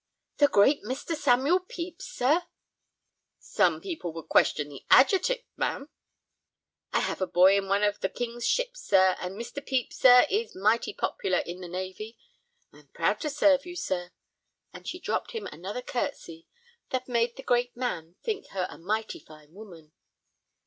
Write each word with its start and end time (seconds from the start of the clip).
"The 0.37 0.47
great 0.47 0.81
Mr. 0.83 1.13
Samuel 1.15 1.59
Pepys, 1.59 2.05
sir?" 2.05 2.45
"Some 3.37 3.79
people 3.81 4.11
would 4.13 4.29
question 4.29 4.67
the 4.69 4.83
adjective, 4.89 5.43
ma'am." 5.55 5.89
"I 6.91 7.01
have 7.01 7.21
a 7.21 7.27
boy 7.27 7.55
in 7.57 7.67
one 7.69 7.83
of 7.83 7.99
the 7.99 8.09
King's 8.09 8.47
ships, 8.47 8.81
sir, 8.81 9.15
and 9.19 9.35
Mr. 9.35 9.57
Pepys, 9.57 9.99
sir, 9.99 10.25
is 10.27 10.55
mighty 10.55 10.91
popular 10.91 11.37
in 11.37 11.61
the 11.61 11.67
navy. 11.67 12.17
I 12.73 12.79
am 12.79 12.87
proud 12.87 13.19
to 13.19 13.29
serve 13.29 13.63
you, 13.67 13.75
sir." 13.75 14.09
And 14.73 14.87
she 14.87 14.97
dropped 14.99 15.33
him 15.33 15.45
another 15.45 15.83
curtesy 15.83 16.47
that 16.89 17.07
made 17.07 17.35
the 17.35 17.43
great 17.43 17.77
man 17.77 18.15
think 18.23 18.47
her 18.47 18.65
a 18.71 18.79
mighty 18.79 19.19
fine 19.19 19.53
woman. 19.53 19.91